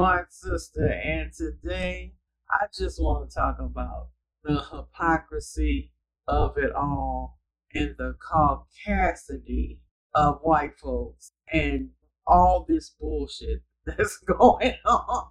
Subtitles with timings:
[0.00, 0.86] smart sister.
[0.86, 2.14] And today,
[2.50, 4.08] I just want to talk about
[4.42, 5.92] the hypocrisy
[6.26, 7.38] of it all
[7.74, 9.80] and the caucasity
[10.14, 11.90] of white folks and
[12.26, 15.28] all this bullshit that's going on.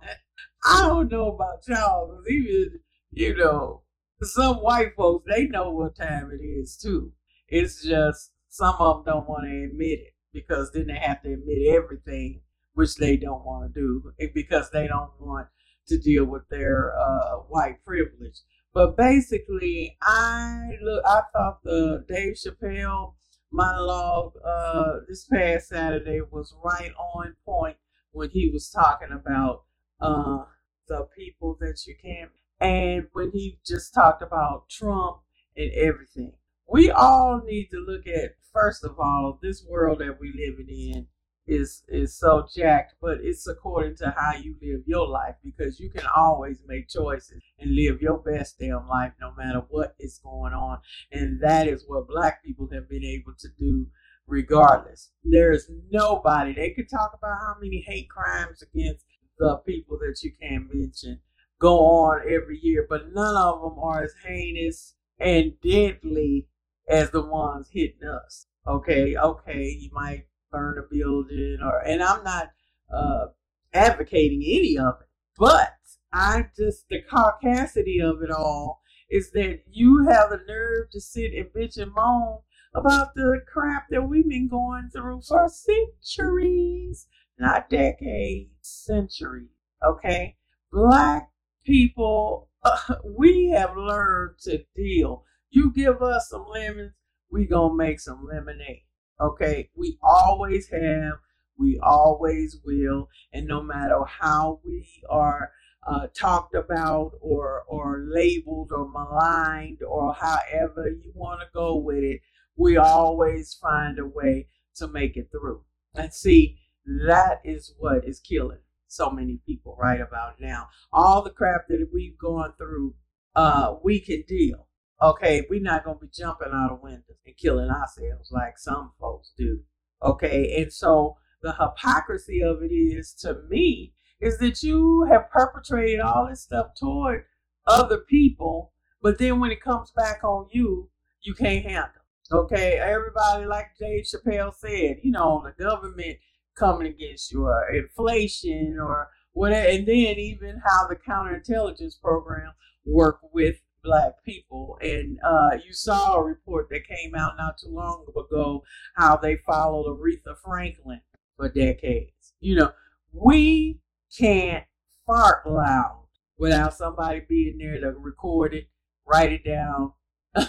[0.64, 2.80] I don't know about y'all, because even,
[3.10, 3.82] you know,
[4.22, 7.12] some white folks, they know what time it is too.
[7.48, 11.34] It's just some of them don't want to admit it because then they have to
[11.34, 12.42] admit everything,
[12.80, 15.48] which they don't want to do because they don't want
[15.86, 18.40] to deal with their uh, white privilege.
[18.74, 21.04] But basically, I look.
[21.06, 23.16] I thought the Dave Chappelle
[23.52, 27.76] monologue uh, this past Saturday was right on point
[28.14, 29.64] when he was talking about
[30.00, 30.46] uh,
[30.88, 32.32] the people that you can't.
[32.62, 35.18] and when he just talked about Trump
[35.58, 36.34] and everything.
[36.66, 41.08] We all need to look at first of all this world that we're living in
[41.50, 45.90] is is so jacked, but it's according to how you live your life because you
[45.90, 50.54] can always make choices and live your best damn life no matter what is going
[50.54, 50.80] on.
[51.12, 53.88] And that is what black people have been able to do
[54.28, 55.12] regardless.
[55.24, 59.06] There's nobody they could talk about how many hate crimes against
[59.40, 61.20] the people that you can't mention
[61.60, 66.48] go on every year, but none of them are as heinous and deadly
[66.88, 68.48] as the ones hitting us.
[68.68, 72.50] Okay, okay, you might burn a building or and I'm not
[72.94, 73.28] uh,
[73.74, 75.74] advocating any of it, but
[76.12, 81.34] I just the caucasity of it all is that you have the nerve to sit
[81.34, 82.40] and bitch and moan
[82.74, 87.08] about the crap that we've been going through for centuries,
[87.40, 89.50] not decades, centuries.
[89.84, 90.36] Okay,
[90.72, 91.30] black
[91.66, 95.24] people, uh, we have learned to deal.
[95.50, 96.94] You give us some lemons,
[97.32, 98.84] we gonna make some lemonade.
[99.22, 101.20] Okay, we always have,
[101.58, 105.52] we always will, and no matter how we are
[105.86, 112.04] uh, talked about or or labeled or maligned or however you want to go with
[112.04, 112.22] it,
[112.56, 115.64] we always find a way to make it through.
[115.96, 120.70] And see, that is what is killing so many people right about now.
[120.92, 122.96] All the crap that we've gone through,
[123.36, 124.69] uh, we can deal
[125.02, 129.32] Okay, we're not gonna be jumping out of windows and killing ourselves like some folks
[129.38, 129.62] do.
[130.04, 136.02] Okay, and so the hypocrisy of it is to me is that you have perpetrated
[136.02, 137.24] all this stuff toward
[137.66, 140.90] other people, but then when it comes back on you,
[141.22, 142.02] you can't handle.
[142.32, 146.18] Okay, everybody like Dave Chappelle said, you know, the government
[146.56, 152.52] coming against you or inflation or whatever, and then even how the counterintelligence program
[152.86, 154.78] work with black people.
[154.82, 158.64] And uh, you saw a report that came out not too long ago
[158.96, 161.02] how they followed Aretha Franklin
[161.38, 162.34] for decades.
[162.40, 162.72] You know,
[163.14, 163.80] we
[164.18, 164.66] can't
[165.06, 166.06] fart loud
[166.38, 168.70] without somebody being there to record it,
[169.06, 169.94] write it down,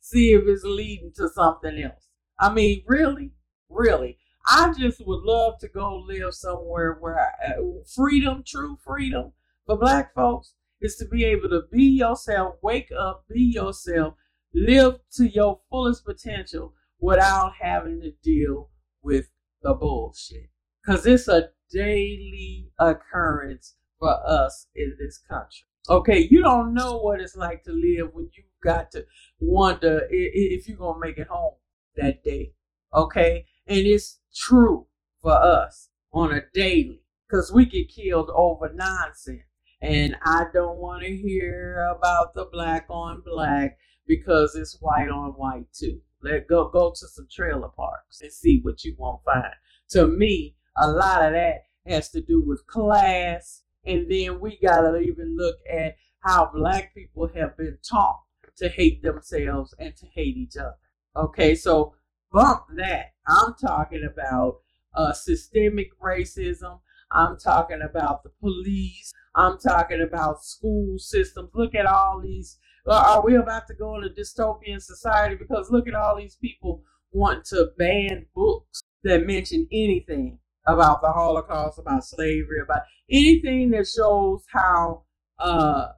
[0.00, 2.08] see if it's leading to something else.
[2.38, 3.32] I mean, really,
[3.68, 4.18] really.
[4.46, 7.62] I just would love to go live somewhere where I, uh,
[7.94, 9.32] freedom, true freedom
[9.66, 14.14] for black folks is to be able to be yourself, wake up, be yourself,
[14.54, 18.70] live to your fullest potential without having to deal
[19.02, 19.28] with
[19.62, 20.50] the bullshit.
[20.84, 25.64] Because it's a daily occurrence for us in this country.
[25.88, 29.06] Okay, you don't know what it's like to live when you got to
[29.40, 31.54] wonder if you're going to make it home
[31.96, 32.52] that day.
[32.94, 34.86] Okay, and it's true
[35.22, 39.42] for us on a daily because we get killed over nonsense.
[39.80, 45.30] And I don't want to hear about the black on black because it's white on
[45.32, 46.00] white too.
[46.20, 49.54] Let go go to some trailer parks and see what you won't find.
[49.90, 54.98] To me, a lot of that has to do with class, and then we gotta
[54.98, 58.22] even look at how black people have been taught
[58.56, 60.74] to hate themselves and to hate each other.
[61.16, 61.94] Okay, so
[62.32, 63.12] bump that.
[63.26, 64.58] I'm talking about
[64.94, 66.80] uh, systemic racism.
[67.10, 69.12] I'm talking about the police.
[69.38, 71.50] I'm talking about school systems.
[71.54, 72.58] Look at all these.
[72.88, 75.36] Are we about to go in a dystopian society?
[75.36, 76.82] Because look at all these people
[77.12, 83.86] wanting to ban books that mention anything about the Holocaust, about slavery, about anything that
[83.86, 85.04] shows how
[85.38, 85.88] uh,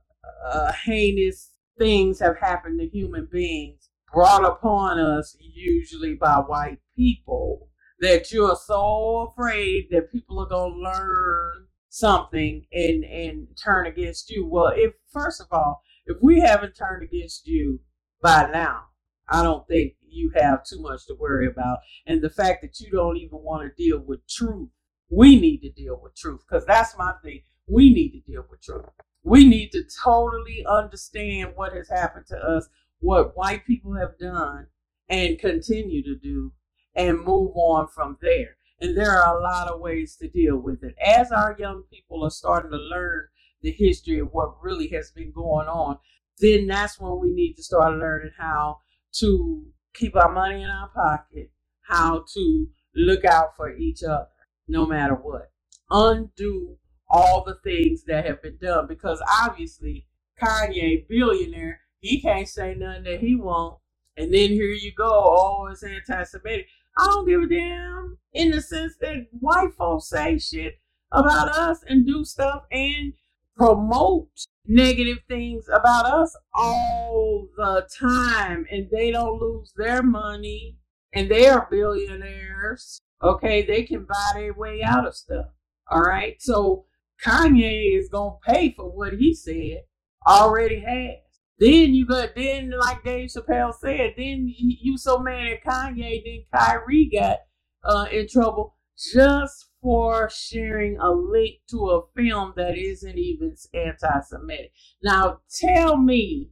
[0.44, 7.70] uh, heinous things have happened to human beings brought upon us, usually by white people
[8.00, 14.30] that you're so afraid that people are going to learn something and and turn against
[14.30, 17.80] you well if first of all if we haven't turned against you
[18.22, 18.84] by now
[19.30, 21.78] I don't think you have too much to worry about.
[22.06, 24.68] And the fact that you don't even want to deal with truth,
[25.08, 27.42] we need to deal with truth because that's my thing.
[27.66, 28.86] We need to deal with truth.
[29.22, 34.66] We need to totally understand what has happened to us, what white people have done
[35.08, 36.52] and continue to do,
[36.94, 38.56] and move on from there.
[38.80, 40.94] And there are a lot of ways to deal with it.
[41.04, 43.26] As our young people are starting to learn
[43.62, 45.98] the history of what really has been going on,
[46.38, 48.78] then that's when we need to start learning how
[49.12, 51.50] to keep our money in our pocket,
[51.82, 54.28] how to look out for each other
[54.66, 55.50] no matter what.
[55.90, 56.76] Undo
[57.08, 60.06] all the things that have been done because obviously
[60.40, 63.78] Kanye, billionaire, he can't say nothing that he won't.
[64.16, 66.66] And then here you go, oh, it's anti-Semitic.
[67.00, 70.74] I don't give a damn in the sense that white folks say shit
[71.10, 73.14] about us and do stuff and
[73.56, 74.28] promote
[74.66, 80.76] negative things about us all the time and they don't lose their money
[81.14, 83.00] and they are billionaires.
[83.22, 85.46] Okay, they can buy their way out of stuff.
[85.90, 86.40] All right.
[86.40, 86.84] So
[87.24, 89.84] Kanye is gonna pay for what he said,
[90.26, 91.29] already has.
[91.60, 96.44] Then you got then like Dave Chappelle said, then you so mad at Kanye, then
[96.54, 97.40] Kyrie got
[97.84, 104.72] uh, in trouble just for sharing a link to a film that isn't even anti-Semitic.
[105.02, 106.50] Now tell me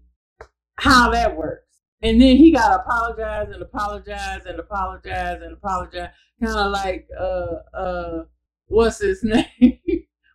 [0.76, 1.64] how that works.
[2.02, 6.11] And then he got to apologize and apologize and apologize and apologize,
[6.43, 8.25] kind of like uh uh
[8.66, 9.81] what's his name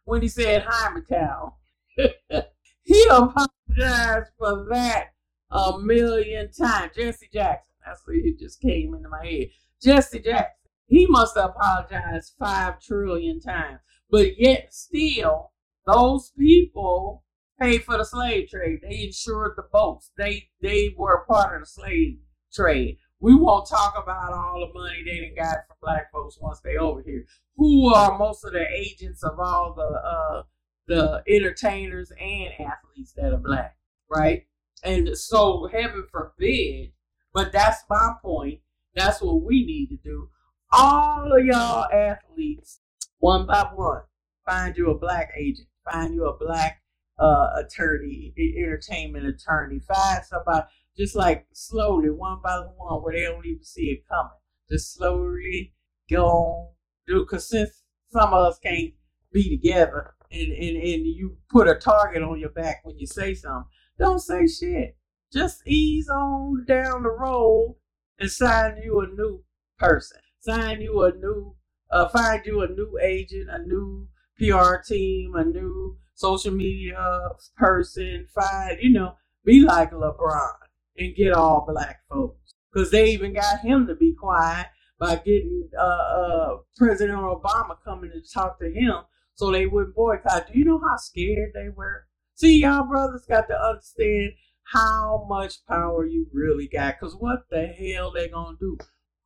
[0.05, 1.53] when he said Hymietown.
[2.83, 5.13] he apologized for that
[5.51, 6.91] a million times.
[6.95, 7.73] Jesse Jackson.
[7.85, 9.47] That's what it just came into my head.
[9.81, 10.69] Jesse Jackson.
[10.87, 13.79] He must have apologized five trillion times.
[14.09, 15.51] But yet still,
[15.85, 17.23] those people
[17.59, 18.79] paid for the slave trade.
[18.81, 20.11] They insured the boats.
[20.17, 22.17] They they were part of the slave
[22.53, 22.97] trade.
[23.19, 27.01] We won't talk about all the money they got from black folks once they over
[27.01, 27.25] here.
[27.55, 30.43] Who are most of the agents of all the uh,
[30.87, 33.77] the entertainers and athletes that are black,
[34.09, 34.45] right?
[34.83, 36.91] And so heaven forbid,
[37.33, 38.59] but that's my point.
[38.95, 40.29] That's what we need to do
[40.73, 42.79] all of y'all athletes,
[43.19, 44.01] one by one,
[44.45, 46.81] find you a black agent, find you a black
[47.19, 50.65] uh, attorney, entertainment attorney, find somebody
[50.97, 54.31] just like slowly, one by one, where they don't even see it coming.
[54.69, 55.73] Just slowly
[56.09, 56.69] go on,
[57.07, 58.93] do because since some of us can't
[59.33, 63.33] be together and, and, and you put a target on your back when you say
[63.33, 64.97] something, don't say shit.
[65.31, 67.75] Just ease on down the road
[68.19, 69.43] and sign you a new
[69.77, 71.55] person sign you a new,
[71.91, 74.07] uh, find you a new agent, a new
[74.37, 78.27] PR team, a new social media person.
[78.33, 79.13] Find, you know,
[79.45, 80.49] be like LeBron
[80.97, 82.53] and get all black folks.
[82.71, 84.67] Because they even got him to be quiet
[84.99, 88.95] by getting uh, uh, President Obama coming to talk to him
[89.35, 90.47] so they wouldn't boycott.
[90.47, 92.05] Do you know how scared they were?
[92.35, 94.33] See, y'all brothers got to understand
[94.63, 96.99] how much power you really got.
[96.99, 98.77] Because what the hell they to do?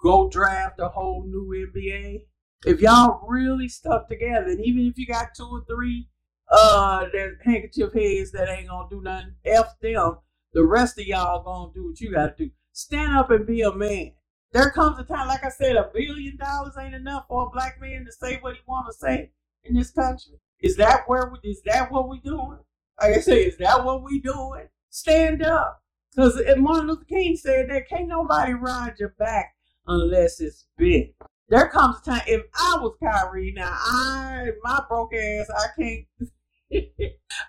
[0.02, 2.22] go draft a whole new NBA.
[2.66, 6.10] If y'all really stuck together, and even if you got two or three
[6.50, 10.18] uh that handkerchief heads that ain't gonna do nothing, F them.
[10.54, 12.50] The rest of y'all gonna do what you gotta do.
[12.72, 14.14] Stand up and be a man.
[14.54, 17.82] There comes a time, like I said, a billion dollars ain't enough for a black
[17.82, 19.32] man to say what he wanna say
[19.70, 20.34] in this country.
[20.60, 22.60] Is that where we, is that what we doing?
[23.00, 24.68] Like I say, is that what we doing?
[24.90, 25.82] Stand up.
[26.16, 29.54] Because Martin Luther King said that can't nobody ride your back
[29.86, 31.14] unless it's big.
[31.50, 36.32] There comes a time if I was Kyrie, now I my broke ass, I can't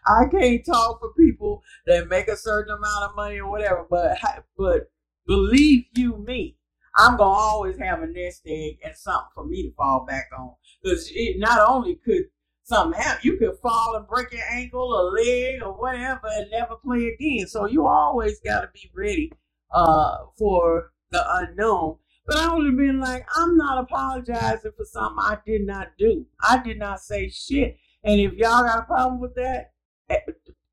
[0.07, 4.19] I can't talk for people that make a certain amount of money or whatever, but
[4.57, 4.91] but
[5.27, 6.57] believe you me,
[6.97, 10.55] I'm gonna always have a nest egg and something for me to fall back on.
[10.83, 12.25] Because it not only could
[12.65, 16.77] something happen, you could fall and break your ankle or leg or whatever and never
[16.77, 17.47] play again.
[17.47, 19.33] So you always gotta be ready
[19.73, 21.97] uh, for the unknown.
[22.27, 26.27] But I would have been like, I'm not apologizing for something I did not do.
[26.43, 27.79] I did not say shit.
[28.05, 29.73] And if y'all got a problem with that,
[30.11, 30.21] eh,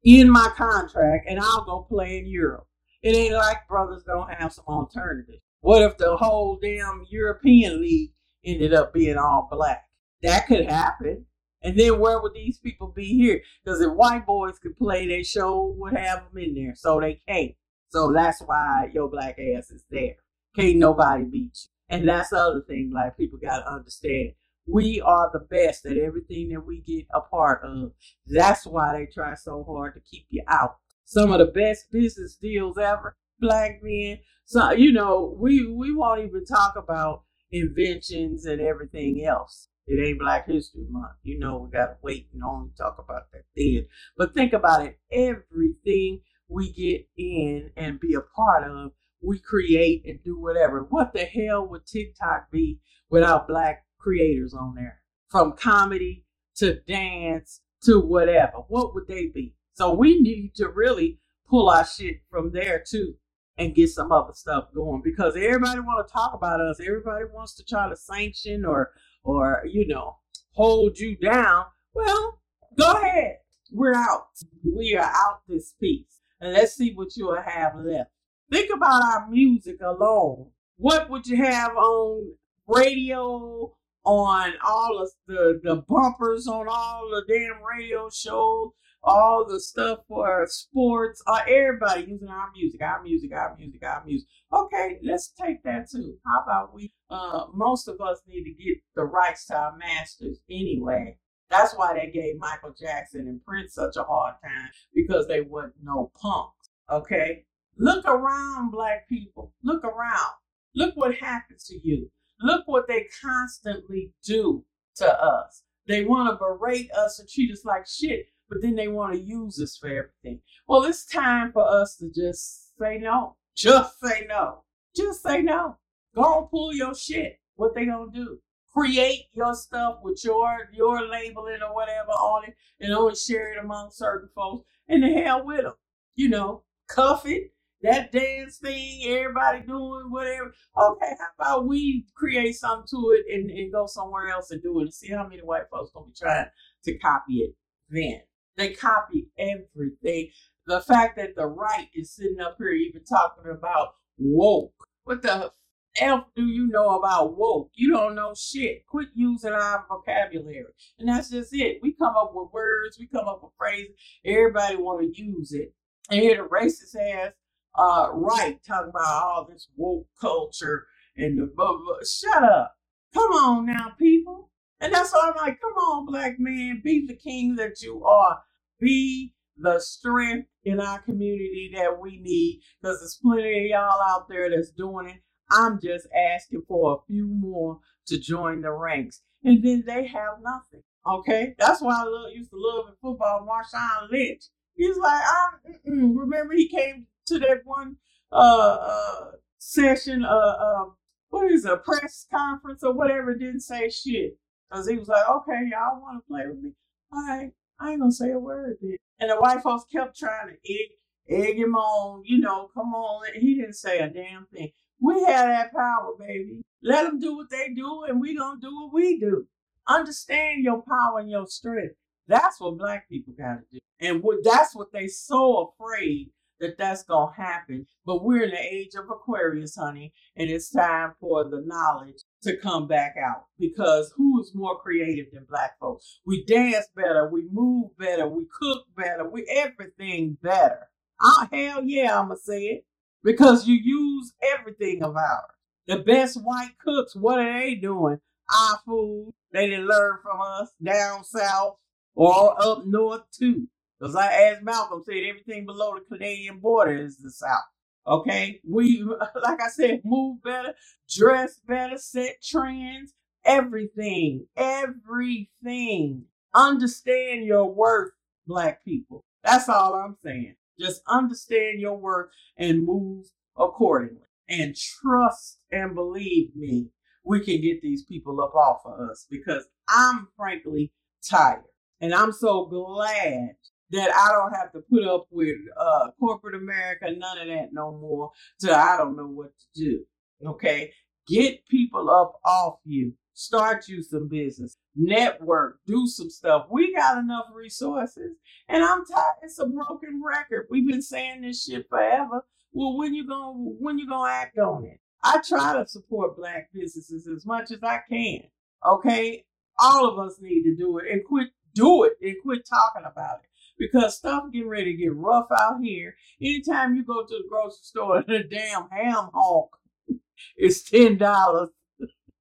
[0.03, 2.67] in my contract, and I'll go play in Europe.
[3.01, 5.41] It ain't like brothers don't have some alternatives.
[5.65, 8.12] What if the whole damn European league
[8.45, 9.89] ended up being all black?
[10.22, 11.25] That could happen.
[11.63, 13.41] And then where would these people be here?
[13.63, 16.75] Because if white boys could play, they show would have them in there.
[16.75, 17.55] So they can't.
[17.89, 20.17] So that's why your black ass is there.
[20.55, 21.69] Can't nobody beat you.
[21.89, 24.34] And that's the other thing, like people gotta understand.
[24.67, 27.93] We are the best at everything that we get a part of.
[28.27, 30.75] That's why they try so hard to keep you out.
[31.05, 34.19] Some of the best business deals ever black men.
[34.45, 39.69] So you know, we we won't even talk about inventions and everything else.
[39.87, 41.17] It ain't Black History Month.
[41.23, 43.85] You know, we gotta wait and only talk about that then.
[44.17, 44.99] But think about it.
[45.11, 50.87] Everything we get in and be a part of, we create and do whatever.
[50.89, 55.01] What the hell would TikTok be without black creators on there?
[55.29, 56.25] From comedy
[56.57, 58.63] to dance to whatever.
[58.67, 59.55] What would they be?
[59.73, 63.15] So we need to really pull our shit from there too
[63.57, 66.79] and get some other stuff going because everybody want to talk about us.
[66.79, 68.91] Everybody wants to try to sanction or
[69.24, 70.17] or you know
[70.51, 71.65] hold you down.
[71.93, 72.39] Well,
[72.77, 73.38] go ahead.
[73.71, 74.27] We're out.
[74.63, 76.21] We are out this piece.
[76.39, 78.12] And let's see what you'll have left.
[78.51, 80.51] Think about our music alone.
[80.77, 82.33] What would you have on
[82.67, 88.71] radio, on all of the, the bumpers, on all the damn radio shows,
[89.05, 94.03] all the stuff for sports, uh, everybody using our music, our music, our music, our
[94.03, 94.27] music.
[94.51, 96.17] Okay, let's take that too.
[96.25, 100.39] How about we, uh, most of us need to get the rights to our masters
[100.50, 101.17] anyway.
[101.50, 105.75] That's why they gave Michael Jackson and Prince such a hard time because they wasn't
[105.83, 106.69] no punks.
[106.89, 107.45] Okay?
[107.77, 109.53] Look around, black people.
[109.63, 110.33] Look around.
[110.74, 112.09] Look what happens to you.
[112.41, 115.63] Look what they constantly do to us.
[115.88, 119.19] They want to berate us and treat us like shit but then they want to
[119.19, 120.41] use us for everything.
[120.67, 123.35] Well, it's time for us to just say no.
[123.55, 124.63] Just say no.
[124.95, 125.77] Just say no.
[126.15, 127.39] Go and pull your shit.
[127.55, 128.39] What they gonna do?
[128.75, 133.63] Create your stuff with your your labeling or whatever on it, and only share it
[133.63, 134.67] among certain folks.
[134.87, 135.73] And the hell with them.
[136.15, 137.51] You know, cuff it.
[137.81, 140.53] That dance thing, everybody doing whatever.
[140.77, 144.79] Okay, how about we create something to it and, and go somewhere else and do
[144.79, 146.47] it and see how many white folks gonna be trying
[146.85, 147.55] to copy it
[147.89, 148.21] then.
[148.57, 150.29] They copy everything.
[150.67, 154.74] The fact that the right is sitting up here even talking about woke.
[155.05, 155.51] What the
[156.00, 157.71] F do you know about woke?
[157.75, 158.85] You don't know shit.
[158.88, 160.65] Quit using our vocabulary.
[161.00, 161.79] And that's just it.
[161.83, 163.95] We come up with words, we come up with phrases.
[164.25, 165.74] Everybody want to use it.
[166.09, 167.33] And here the racist ass
[167.77, 171.97] uh, right talking about all this woke culture and the blah, blah.
[172.05, 172.75] Shut up.
[173.13, 174.51] Come on now, people.
[174.79, 178.39] And that's why I'm like, come on, black man, be the king that you are.
[178.79, 184.27] Be the strength in our community that we need because there's plenty of y'all out
[184.27, 185.22] there that's doing it.
[185.50, 189.22] I'm just asking for a few more to join the ranks.
[189.44, 190.84] And then they have nothing.
[191.08, 191.55] Okay?
[191.58, 194.44] That's why I love, used to love in football Marshawn Lynch.
[194.75, 197.98] He's like, I'm, remember he came to that one
[198.32, 200.86] uh, uh, session, uh, uh,
[201.29, 204.38] what is it, a press conference or whatever, didn't say shit.
[204.69, 206.72] Because he was like, okay, y'all want to play with me?
[207.12, 208.98] All right, I ain't to say a word then.
[209.19, 210.89] And the white folks kept trying to egg,
[211.29, 213.25] egg him on, you know, come on.
[213.36, 214.72] He didn't say a damn thing.
[215.00, 216.62] We have that power, baby.
[216.81, 219.48] Let them do what they do, and we to do what we do.
[219.88, 221.95] Understand your power and your strength.
[222.27, 223.79] That's what black people got to do.
[224.00, 227.86] And what, that's what they so afraid that that's to happen.
[228.05, 232.57] But we're in the age of Aquarius, honey, and it's time for the knowledge to
[232.57, 236.21] come back out because who is more creative than black folks?
[236.25, 240.87] We dance better, we move better, we cook better, we everything better.
[241.21, 242.85] Oh, hell yeah, I'm going to say it
[243.23, 245.51] because you use everything of ours.
[245.87, 248.19] The best white cooks, what are they doing?
[248.51, 249.33] Ah, Our food.
[249.51, 251.77] They didn't learn from us down south
[252.15, 253.67] or up north too.
[253.99, 257.63] Because I, as Malcolm said, everything below the Canadian border is the South.
[258.07, 259.03] Okay, we
[259.43, 260.74] like I said, move better,
[261.09, 263.13] dress better, set trends,
[263.45, 266.25] everything, everything.
[266.53, 268.12] Understand your worth,
[268.47, 269.24] black people.
[269.43, 270.55] That's all I'm saying.
[270.79, 273.25] Just understand your worth and move
[273.57, 274.21] accordingly.
[274.47, 276.89] And trust and believe me,
[277.24, 280.91] we can get these people up off of us because I'm frankly
[281.27, 281.63] tired.
[282.00, 283.55] And I'm so glad
[283.91, 287.91] that I don't have to put up with uh, corporate America, none of that no
[287.91, 290.05] more, So I don't know what to do.
[290.45, 290.91] Okay?
[291.27, 293.13] Get people up off you.
[293.33, 294.77] Start you some business.
[294.95, 295.79] Network.
[295.85, 296.67] Do some stuff.
[296.71, 298.37] We got enough resources.
[298.69, 299.35] And I'm tired.
[299.43, 300.67] It's a broken record.
[300.69, 302.45] We've been saying this shit forever.
[302.71, 304.99] Well, when you gonna when you gonna act on it?
[305.23, 308.41] I try to support black businesses as much as I can.
[308.85, 309.43] Okay?
[309.79, 313.39] All of us need to do it and quit do it and quit talking about
[313.43, 313.49] it
[313.79, 316.15] because stuff getting ready to get rough out here.
[316.41, 319.70] Anytime you go to the grocery store and the damn ham hock
[320.58, 321.70] is ten dollars.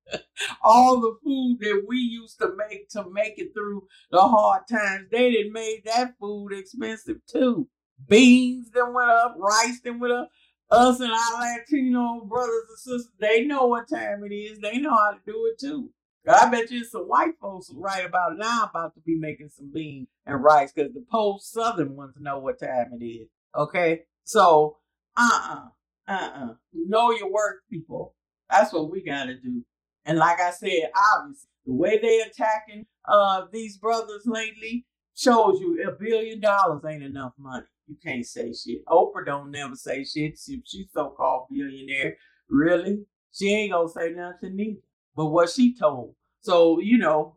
[0.63, 5.09] All the food that we used to make to make it through the hard times,
[5.11, 7.69] they didn't made that food expensive too.
[8.09, 10.31] Beans then went up, rice then went up.
[10.71, 14.59] us and our Latino brothers and sisters, they know what time it is.
[14.61, 15.91] They know how to do it too.
[16.27, 20.09] I bet you some white folks right about now about to be making some beans
[20.27, 23.29] and rice because the post southern ones know what time it is.
[23.55, 24.03] Okay?
[24.25, 24.79] So,
[25.17, 28.15] uh uh-uh, uh, uh Know your work, people.
[28.51, 29.65] That's what we got to do.
[30.07, 35.83] And like I said, obviously, the way they attacking uh these brothers lately shows you
[35.87, 37.67] a billion dollars ain't enough money.
[37.87, 38.85] You can't say shit.
[38.87, 40.39] Oprah don't never say shit.
[40.39, 42.17] She, she's so-called billionaire.
[42.49, 43.05] Really?
[43.33, 44.81] She ain't gonna say nothing neither.
[45.17, 46.15] But what she told.
[46.41, 47.37] So, you know,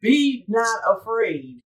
[0.00, 1.62] be not afraid.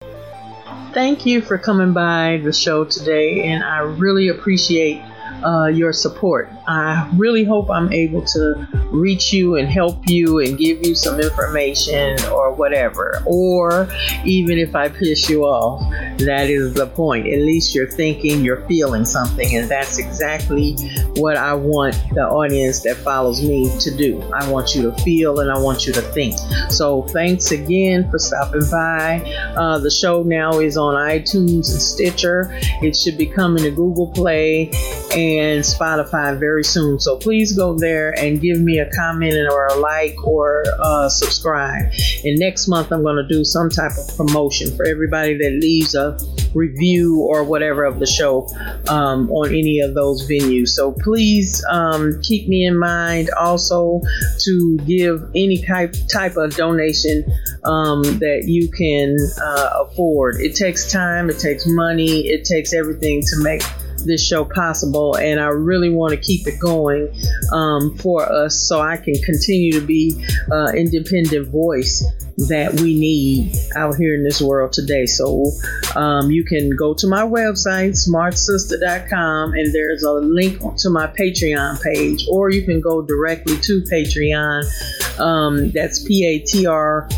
[0.93, 5.02] Thank you for coming by the show today, and I really appreciate
[5.45, 6.51] uh, your support.
[6.67, 11.21] I really hope I'm able to reach you and help you and give you some
[11.21, 13.23] information or whatever.
[13.27, 13.89] Or
[14.25, 15.81] even if I piss you off,
[16.19, 17.27] that is the point.
[17.27, 20.77] At least you're thinking, you're feeling something, and that's exactly
[21.17, 24.23] what I want the audience that follows me to do.
[24.33, 26.35] I want you to feel and I want you to think.
[26.71, 29.21] So thanks again for stopping by.
[29.57, 32.49] Uh, the show now is on iTunes and Stitcher.
[32.83, 34.71] It should be coming to Google Play
[35.15, 36.99] and Spotify very soon.
[36.99, 41.93] So please go there and give me a comment or a like or uh, subscribe.
[42.25, 45.95] And next month, I'm going to do some type of promotion for everybody that leaves
[45.95, 46.19] a
[46.55, 48.49] review or whatever of the show
[48.88, 50.69] um, on any of those venues.
[50.69, 54.00] So please um, keep me in mind also
[54.41, 57.25] to give any type type of donation
[57.64, 60.37] um, that you can uh, afford.
[60.41, 63.62] It takes time, it takes money, it takes everything to make
[64.04, 67.12] this show possible, and I really want to keep it going
[67.52, 72.04] um, for us so I can continue to be uh, independent voice
[72.49, 75.06] that we need out here in this world today.
[75.06, 75.50] So
[75.95, 81.80] um, you can go to my website, smartsister.com, and there's a link to my Patreon
[81.82, 85.21] page, or you can go directly to Patreon.
[85.21, 87.08] Um, that's P A T R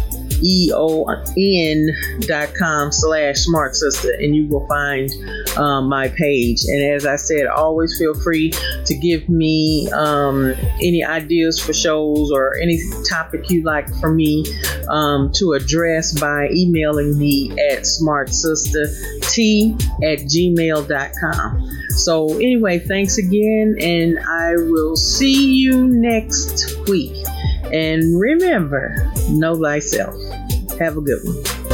[0.43, 1.89] E-O-N
[2.21, 5.11] dot com slash smart sister and you will find
[5.57, 6.65] um, my page.
[6.69, 8.51] And as I said always feel free
[8.85, 14.45] to give me um, any ideas for shows or any topic you like for me
[14.89, 24.19] um, to address by emailing me at smartsisterT at gmail.com so anyway thanks again and
[24.19, 27.17] I will see you next week
[27.73, 30.15] and remember, know thyself.
[30.79, 31.66] Have a good one.